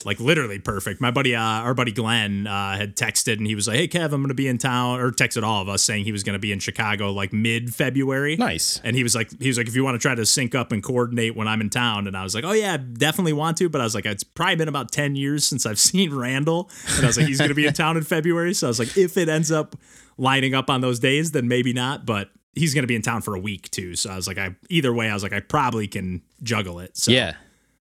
[0.04, 1.00] Like literally perfect.
[1.00, 4.06] My buddy, uh, our buddy Glenn, uh, had texted and he was like, "Hey Kev,
[4.06, 6.32] I'm going to be in town," or texted all of us saying he was going
[6.32, 8.34] to be in Chicago like mid February.
[8.34, 8.80] Nice.
[8.82, 10.72] And he was like, he was like, if you want to try to sync up
[10.72, 13.68] and coordinate when I'm in town, and I was like, oh yeah, definitely want to.
[13.68, 17.04] But I was like, it's probably been about ten years since I've seen Randall, and
[17.04, 18.54] I was like, he's going to be in town in February.
[18.54, 19.76] So I was like, if it ends up
[20.18, 22.04] lining up on those days, then maybe not.
[22.04, 23.96] But he's going to be in town for a week too.
[23.96, 26.96] So I was like, I either way, I was like, I probably can juggle it.
[26.96, 27.34] So Yeah,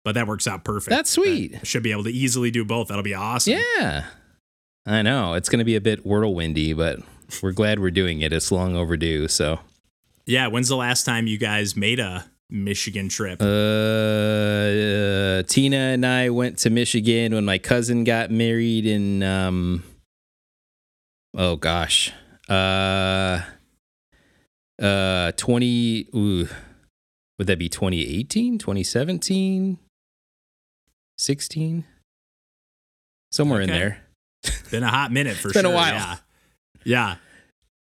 [0.03, 0.89] but that works out perfect.
[0.91, 1.53] That's sweet.
[1.53, 2.87] That- should be able to easily do both.
[2.89, 3.59] That'll be awesome.
[3.79, 4.05] yeah.
[4.87, 6.99] I know it's going to be a bit whirlwindy, but
[7.41, 8.31] we're glad we're doing it.
[8.31, 9.27] It's long overdue.
[9.27, 9.59] So,
[10.27, 10.47] Yeah.
[10.47, 13.41] When's the last time you guys made a Michigan trip?
[13.41, 19.83] uh, uh, Tina and I went to Michigan when my cousin got married in, um,
[21.35, 22.11] oh gosh,
[22.47, 23.41] uh,
[24.81, 26.47] uh, 20, ooh,
[27.37, 29.77] would that be 2018, 2017,
[31.17, 31.85] 16?
[33.31, 33.79] Somewhere in Okay.
[33.79, 34.01] there.
[34.71, 35.71] Been a hot minute for It's been sure.
[35.71, 35.93] a while.
[35.93, 36.15] Yeah.
[36.83, 37.15] Yeah.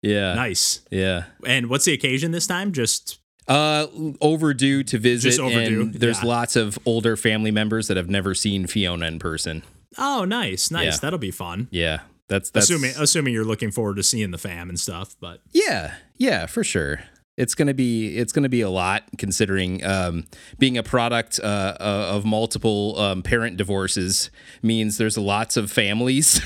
[0.02, 0.34] Yeah.
[0.34, 0.80] Nice.
[0.90, 1.24] Yeah.
[1.46, 2.72] And what's the occasion this time?
[2.72, 3.86] Just Uh,
[4.20, 5.28] overdue to visit.
[5.30, 6.28] Just overdue, And there's yeah.
[6.28, 9.62] lots of older family members that have never seen Fiona in person.
[9.98, 10.84] oh, nice, nice.
[10.94, 10.98] Yeah.
[11.00, 11.66] That'll be fun.
[11.72, 15.14] Yeah, that's that's assuming assuming you're looking forward to seeing the fam and stuff.
[15.20, 17.00] But Yeah, yeah, for sure.
[17.36, 20.24] It's gonna be it's gonna be a lot considering um,
[20.58, 24.30] being a product uh, uh, of multiple um, parent divorces
[24.62, 26.40] means there's lots of families.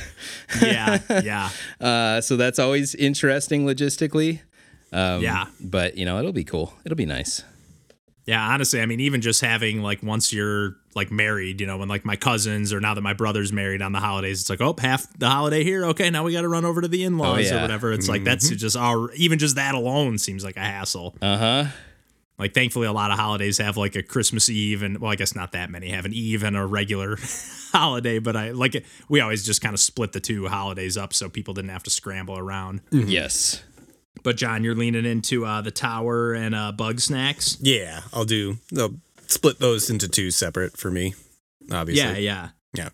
[0.62, 4.40] yeah, yeah, uh, so that's always interesting logistically.
[4.92, 5.46] Um, Yeah.
[5.60, 6.72] but you know it'll be cool.
[6.84, 7.42] It'll be nice.
[8.26, 8.46] yeah.
[8.50, 12.04] Honestly, I mean, even just having like once you're like married, you know, when like
[12.04, 15.06] my cousins or now that my brother's married on the holidays, it's like oh half
[15.18, 15.84] the holiday here.
[15.86, 17.58] Okay, now we got to run over to the in laws Oh, yeah.
[17.58, 17.92] or whatever.
[17.92, 21.16] It's like that's just our even just that alone seems like a hassle.
[21.20, 21.64] Uh huh.
[22.36, 25.36] Like thankfully, a lot of holidays have like a Christmas Eve, and well, I guess
[25.36, 27.16] not that many have an Eve and a regular
[27.72, 28.18] holiday.
[28.18, 28.86] But I like it.
[29.08, 31.90] We always just kind of split the two holidays up so people didn't have to
[31.90, 32.80] scramble around.
[32.90, 33.62] Yes.
[34.24, 37.58] But John, you're leaning into uh, the tower and uh, Bugsnax.
[37.60, 38.56] Yeah, I'll do.
[38.76, 38.94] I'll
[39.30, 41.14] split those into two separate for me.
[41.70, 42.04] Obviously.
[42.04, 42.88] Yeah, yeah, Yeah.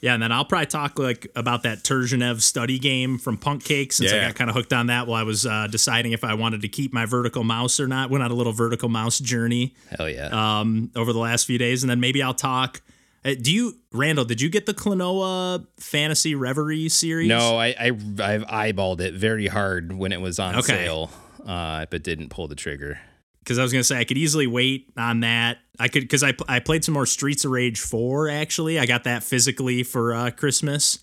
[0.00, 0.14] yeah.
[0.14, 4.12] And then I'll probably talk like about that Turgenev study game from Punk Cake since
[4.12, 6.60] I got kind of hooked on that while I was uh, deciding if I wanted
[6.62, 8.10] to keep my vertical mouse or not.
[8.10, 10.28] Went on a little vertical mouse journey Hell yeah.
[10.60, 12.82] um, over the last few days, and then maybe I'll talk.
[13.22, 14.24] Uh, do you, Randall?
[14.24, 17.28] Did you get the Klonoa Fantasy Reverie series?
[17.28, 20.62] no, I, I I've eyeballed it very hard when it was on Okay.
[20.84, 21.10] sale,
[21.46, 22.98] uh, but didn't pull the trigger.
[23.40, 25.58] Because I was gonna say I could easily wait on that.
[25.78, 28.78] I could because I I played some more Streets of Rage four actually.
[28.78, 30.98] I got that physically for uh, Christmas.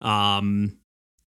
[0.00, 0.78] Um,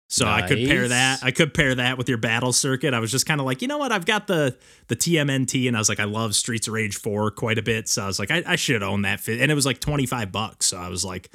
[0.09, 1.24] so I could pair that.
[1.24, 2.94] I could pair that with your battle circuit.
[2.94, 3.90] I was just kind of like, you know what?
[3.90, 7.30] I've got the the TMNT, and I was like, I love Streets of Rage four
[7.30, 7.88] quite a bit.
[7.88, 9.26] So I was like, I, I should own that.
[9.26, 10.66] And it was like twenty five bucks.
[10.66, 11.30] So I was like.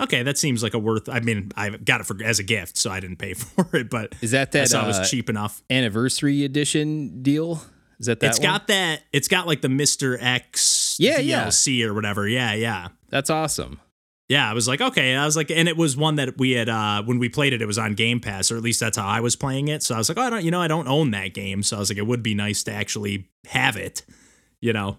[0.00, 1.08] Okay, that seems like a worth.
[1.08, 3.90] I mean, I got it for as a gift, so I didn't pay for it.
[3.90, 5.60] But Is that I that it uh, was cheap enough.
[5.68, 7.60] anniversary edition deal?
[8.00, 8.42] Is that that It's one?
[8.48, 9.02] got that.
[9.12, 11.46] It's got like the Mister X Yeah, yeah.
[11.48, 12.28] DLC or whatever.
[12.28, 13.80] Yeah, yeah, That's awesome.
[14.28, 14.48] yeah.
[14.48, 15.16] I was like, okay.
[15.16, 17.60] I was like, and it was one that we had uh when we played it.
[17.62, 19.82] It was on Game Pass, or at least that's how I was playing it.
[19.82, 21.62] So I was like, oh, I don't, you know, I don't own that game.
[21.62, 24.02] So I was like, it would be nice to actually have it.
[24.60, 24.98] You know.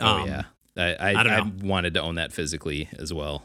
[0.00, 0.42] Oh Um, yeah.
[0.76, 3.42] I I, I don't I wanted to own that physically as well.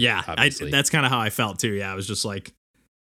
[0.00, 0.70] Yeah, I, obviously.
[0.70, 1.72] that's kind of how I felt too.
[1.72, 2.52] Yeah, I was just like,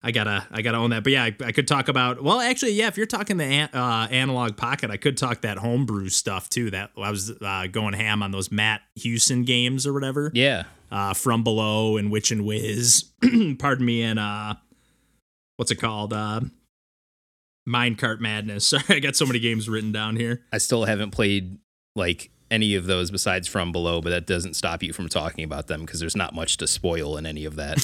[0.03, 1.03] I gotta, I gotta own that.
[1.03, 2.23] But yeah, I, I could talk about.
[2.23, 5.57] Well, actually, yeah, if you're talking the an, uh, analog pocket, I could talk that
[5.57, 6.69] homebrew stuff too.
[6.69, 10.31] That I was uh, going ham on those Matt Hughson games or whatever.
[10.33, 10.63] yeah.
[10.91, 13.05] uh, from below and witch and whiz
[13.59, 14.53] pardon me and uh
[15.57, 16.39] what's it called uh
[17.67, 21.57] minecart madness sorry i got so many games written down here I still haven't played
[21.95, 25.67] like any of those besides from below, but that doesn't stop you from talking about
[25.67, 27.77] them because there's not much to spoil in any of that.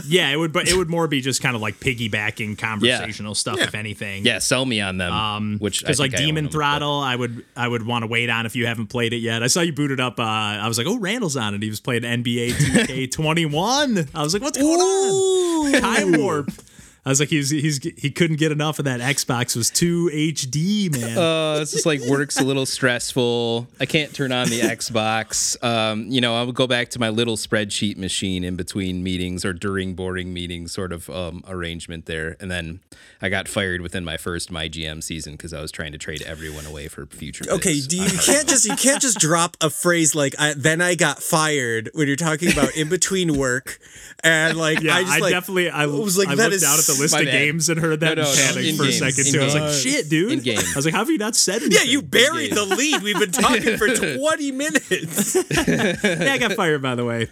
[0.04, 3.58] yeah it would but it would more be just kind of like piggybacking conversational stuff
[3.58, 3.64] Yeah.
[3.64, 4.24] if anything.
[4.24, 5.12] Yeah, sell me on them.
[5.12, 7.68] um which I because like think I own demon them, but- throttle i would i
[7.68, 9.42] would want to wait on if you haven't played it yet.
[9.42, 11.62] I saw you booted up uh i was like oh randall's on it.
[11.62, 15.80] He was playing nba 2k 21 i was like what's going on?
[15.80, 16.50] Time warp
[17.04, 19.56] I was like, he's he's he couldn't get enough of that Xbox.
[19.56, 21.18] It was too HD, man.
[21.30, 23.66] Uh, it's just like work's a little stressful.
[23.78, 25.62] I can't turn on the Xbox.
[25.62, 29.44] Um, you know, I would go back to my little spreadsheet machine in between meetings
[29.44, 32.36] or during boarding meetings, sort of um, arrangement there.
[32.40, 32.80] And then
[33.20, 36.22] I got fired within my first my GM season because I was trying to trade
[36.22, 37.44] everyone away for future.
[37.50, 40.80] Okay, do you, you can't just you can't just drop a phrase like I, "then
[40.80, 43.78] I got fired" when you're talking about in between work,
[44.24, 46.68] and like yeah, I I, just like definitely I was like I that looked at
[46.94, 47.32] the list of bad.
[47.32, 49.40] games and heard that No, no, panicked for a in-game, second too.
[49.40, 50.32] I was like, shit, dude.
[50.32, 50.58] In-game.
[50.58, 51.72] I was like, how have you not said anything?
[51.72, 53.02] Yeah, you buried the lead.
[53.02, 55.34] We've been talking for 20 minutes.
[55.50, 57.26] yeah, I got fired by the way.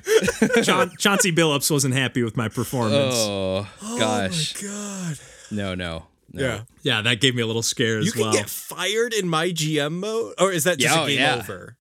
[0.63, 3.15] Cha- Chauncey Billups wasn't happy with my performance.
[3.17, 4.53] Oh, oh gosh.
[4.55, 5.19] God.
[5.51, 6.05] No, no.
[6.33, 6.43] no.
[6.43, 6.61] Yeah.
[6.83, 8.27] Yeah, that gave me a little scare as well.
[8.27, 10.35] You can get fired in my GM mode?
[10.39, 11.37] Or is that just Yeah, a oh, game yeah.
[11.37, 11.77] over?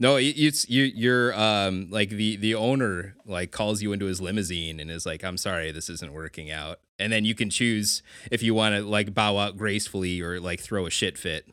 [0.00, 0.84] No, it- it's you.
[0.84, 5.24] You're um like the the owner like calls you into his limousine and is like,
[5.24, 8.82] "I'm sorry, this isn't working out." And then you can choose if you want to
[8.82, 11.46] like bow out gracefully or like throw a shit fit.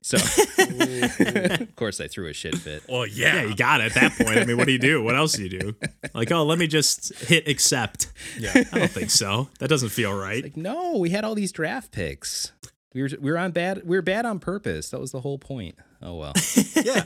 [0.00, 0.16] So,
[0.58, 2.84] of course, I threw a shit fit.
[2.88, 4.38] Well, yeah, you got it at that point.
[4.38, 5.02] I mean, what do you do?
[5.02, 5.74] What else do you do?
[6.14, 8.12] Like, oh, let me just hit accept.
[8.38, 8.52] Yeah.
[8.72, 9.48] I don't think so.
[9.58, 10.42] That doesn't feel right.
[10.44, 12.52] Like, no, we had all these draft picks.
[12.94, 13.82] We were we were on bad.
[13.84, 14.90] We were bad on purpose.
[14.90, 15.74] That was the whole point.
[16.00, 16.32] Oh well.
[16.84, 17.04] yeah.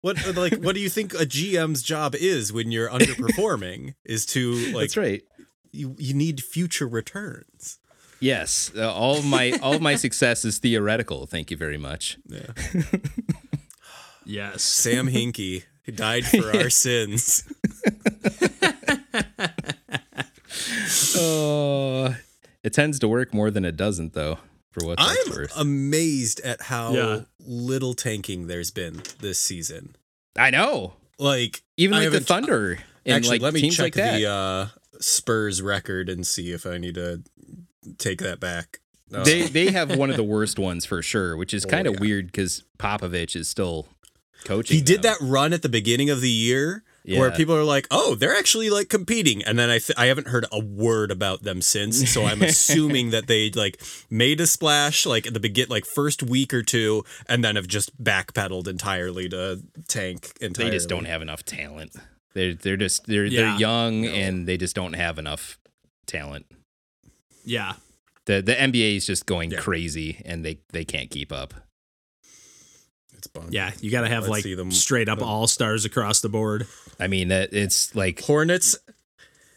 [0.00, 3.94] What like what do you think a GM's job is when you're underperforming?
[4.04, 5.22] is to like That's right.
[5.72, 7.78] you, you need future returns.
[8.20, 11.26] Yes, uh, all of my all of my success is theoretical.
[11.26, 12.18] Thank you very much.
[12.26, 12.52] Yeah.
[14.30, 14.62] Yes.
[14.62, 17.44] Sam Hinkie died for our sins.
[21.16, 22.14] Oh,
[22.62, 24.38] it tends to work more than it doesn't, though.
[24.72, 25.52] For what I'm worth.
[25.56, 27.20] amazed at how Yeah.
[27.40, 29.96] little tanking there's been this season.
[30.36, 30.94] I know.
[31.18, 34.26] Like Even like the haven't- Thunder and Actually, like let me teams check like the
[34.26, 34.66] uh,
[35.00, 37.22] Spurs record and see if I need to
[37.98, 38.80] take that back.
[39.10, 41.94] They they have one of the worst ones for sure, which is Oh, kind of
[41.94, 42.00] yeah.
[42.00, 43.88] weird because Popovich is still
[44.44, 44.76] coaching.
[44.76, 45.14] he did them.
[45.18, 48.68] that run at the beginning of the year where people are like, "Oh, they're actually
[48.70, 52.10] like competing," and then I th- I haven't heard a word about them since.
[52.12, 53.80] So I'm assuming that they like
[54.10, 57.66] made a splash like at the begin like first week or two, and then have
[57.66, 61.96] just backpedaled entirely to tank They just don't have enough talent.
[62.34, 63.42] They're they're just they're Yeah.
[63.52, 65.58] they're young and they just don't have enough
[66.06, 66.46] talent.
[67.44, 67.74] Yeah.
[68.26, 69.58] The the NBA is just going Yeah.
[69.60, 71.54] crazy and they they can't keep up.
[73.18, 73.48] It's bunk.
[73.50, 73.72] Yeah.
[73.80, 76.28] You got to have Let's like see them- straight up the- all stars across the
[76.28, 76.66] board.
[76.98, 78.78] I mean that it's like Hornets.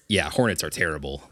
[0.09, 1.23] yeah, Hornets are terrible.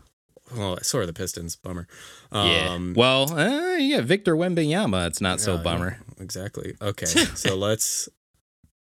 [0.56, 1.56] Oh, so are the Pistons.
[1.56, 1.88] Bummer.
[2.32, 2.70] Yeah.
[2.74, 6.00] Um, well, uh, yeah, Victor Wembanyama, it's not so yeah, bummer.
[6.20, 6.76] Exactly.
[6.82, 7.06] Okay.
[7.36, 8.10] so let's.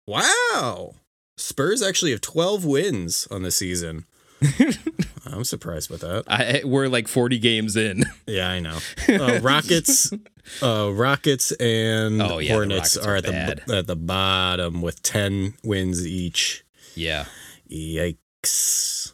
[0.07, 0.95] Wow.
[1.37, 4.05] Spurs actually have 12 wins on the season.
[5.25, 6.23] I'm surprised with that.
[6.27, 8.03] I, we're like 40 games in.
[8.27, 8.77] Yeah, I know.
[9.09, 10.11] Uh, Rockets,
[10.61, 13.63] uh, Rockets and Oh, yeah, Hornets Rockets are are at bad.
[13.67, 16.63] the at the bottom with 10 wins each.
[16.95, 17.25] yeah.
[17.71, 19.13] Yikes.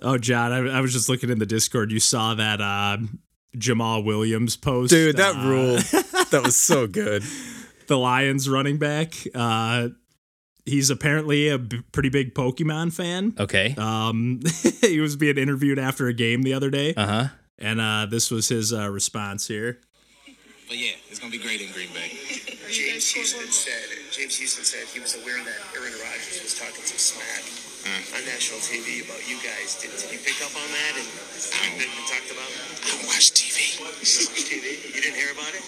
[0.00, 1.92] Oh, John, I, I was just looking in the Discord.
[1.92, 2.98] You saw that uh,
[3.56, 4.90] Jamaal Williams post.
[4.90, 5.82] Dude, that uh, ruled.
[6.32, 7.22] That was so good.
[7.88, 9.12] the Lions running back.
[10.64, 13.34] He's apparently a b- pretty big Pokemon fan.
[13.38, 13.74] Okay.
[13.76, 14.40] Um,
[14.80, 17.26] he was being interviewed after a game the other day, Uh huh.
[17.58, 19.80] and uh, this was his uh, response here.
[20.68, 22.08] But yeah, it's gonna be great in Green Bay.
[22.70, 23.82] James Houston said
[24.14, 27.44] James Houston said he was aware that Aaron Rodgers was talking some smack
[28.16, 29.76] on national TV about you guys.
[29.82, 30.92] Did, did you pick up on that?
[30.96, 31.04] And
[31.36, 32.48] has that been, been talked about?
[32.48, 33.76] I don't watch TV.
[33.76, 34.66] You didn't watch TV?
[34.96, 35.60] You didn't hear about it?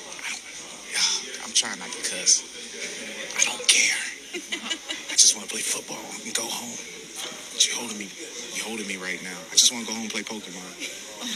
[0.94, 2.40] Yeah, I'm trying not to cuss.
[3.37, 3.98] I don't care.
[4.35, 6.75] I just want to play football and go home.
[7.55, 8.11] But you holding me,
[8.59, 9.38] you holding me right now.
[9.51, 10.66] I just want to go home and play Pokemon.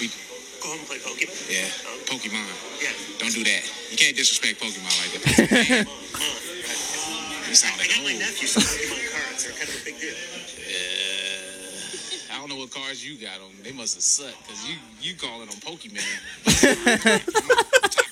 [0.02, 0.10] We,
[0.58, 1.38] Go home and play Pokemon.
[1.46, 1.70] yeah,
[2.10, 2.42] Pokemon.
[2.82, 2.90] Yeah.
[3.22, 3.62] Don't do that.
[3.94, 5.22] You can't disrespect Pokemon like that.
[5.22, 5.86] That's a game.
[6.10, 6.26] Come.
[7.46, 8.18] You sound I like got my old.
[8.18, 9.44] nephew some Pokemon cards.
[9.46, 10.18] They're kind of a big deal.
[12.34, 13.54] I don't know what cards you got on.
[13.62, 16.02] They must have sucked because you you calling them Pokemon.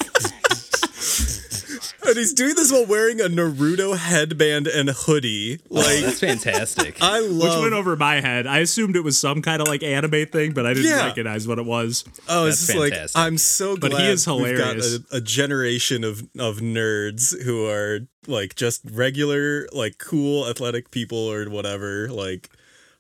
[2.11, 5.59] And he's doing this while wearing a Naruto headband and hoodie.
[5.71, 6.97] Oh, Like, that's fantastic.
[7.01, 7.55] I love it.
[7.57, 8.47] Which went over my head.
[8.47, 11.07] I assumed it was some kind of like anime thing, but I didn't Yeah.
[11.07, 12.05] recognize what it was.
[12.29, 13.25] Oh, it's That's just like.
[13.25, 14.93] I'm so glad But he is hilarious.
[14.93, 20.49] we've got a, a generation of of nerds who are like just regular, like cool
[20.49, 22.09] athletic people or whatever.
[22.09, 22.51] Like,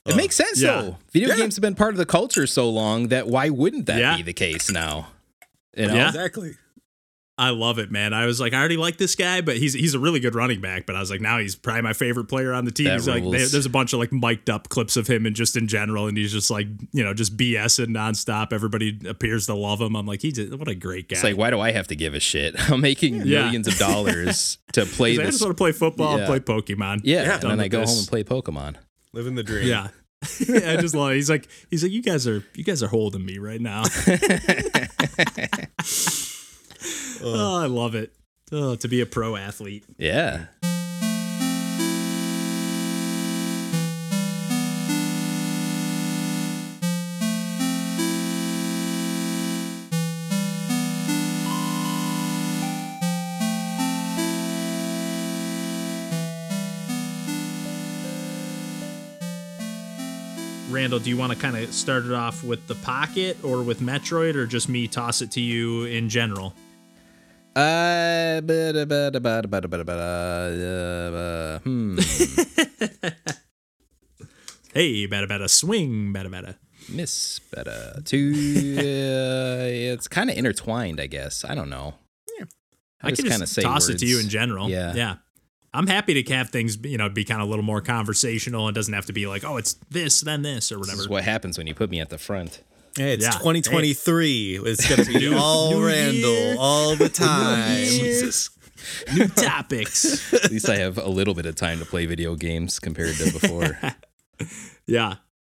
[0.04, 0.80] it makes uh, sense yeah.
[0.80, 0.96] though.
[1.12, 1.36] Video Yeah.
[1.36, 4.16] games have been part of the culture so long that why wouldn't that Yeah.
[4.16, 5.08] be the case now?
[5.76, 5.94] You know?
[5.94, 6.08] Yeah.
[6.08, 6.54] exactly.
[7.38, 8.14] I love it, man.
[8.14, 10.62] I was like, I already like this guy, but he's he's a really good running
[10.62, 10.86] back.
[10.86, 12.86] But I was like, now he's probably my favorite player on the team.
[12.86, 13.34] That he's like, rules.
[13.36, 16.06] there- there's a bunch of like mic'd up clips of him and just in general,
[16.06, 18.54] and he's just like, you know, just BSing nonstop.
[18.54, 19.96] Everybody appears to love him.
[19.96, 21.16] I'm like, he's a, what a great guy.
[21.16, 22.54] It's like, why do I have to give a shit?
[22.70, 23.44] I'm making Yeah.
[23.44, 26.24] millions of dollars to play He's like, I just want to play football, Yeah.
[26.24, 27.00] and play Pokemon.
[27.04, 27.90] yeah, Yeah, and then I go this.
[27.90, 28.76] home and play Pokemon.
[29.12, 29.68] Living the dream.
[29.68, 29.88] Yeah.
[30.48, 31.12] I just love.
[31.12, 31.16] It.
[31.16, 33.82] He's like, he's like, you guys are, you guys are holding me right now.
[37.22, 38.12] oh, I love it.
[38.52, 39.84] Oh, to be a pro athlete.
[39.98, 40.46] Yeah.
[60.68, 63.80] Randall, do you want to kind of start it off with the pocket or with
[63.80, 66.54] Metroid or just me toss it to you in general?
[67.56, 71.96] Uh, bada, bada, bada, bada, bada, bada, uh, hmm.
[74.74, 76.56] Hey, bada bada swing, bada bada.
[76.90, 78.02] Miss Beta.
[78.04, 78.18] To
[78.78, 81.46] uh, it's kind of intertwined, I guess.
[81.46, 81.94] I don't know.
[82.38, 82.44] Yeah.
[83.02, 84.68] I, just can just say toss it to you in general.
[84.68, 84.92] Yeah.
[84.94, 85.14] yeah.
[85.72, 88.68] I'm happy to have things, you know, be kind of a little more conversational.
[88.68, 91.00] It doesn't have to be like, oh, it's this, then this, or This whatever.
[91.00, 92.62] is what happens when you put me at the front.
[92.96, 93.30] Hey, it's Yeah.
[93.32, 94.60] 2023.
[94.64, 96.56] It's gonna be all new Randall year.
[96.58, 97.84] all the time.
[97.84, 98.50] Jesus.
[99.14, 100.32] New topics.
[100.32, 103.32] At least I have a little bit of time to play video games compared to
[103.32, 103.78] before.
[104.86, 105.14] Yeah.